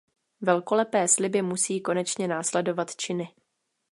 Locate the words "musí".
1.41-1.81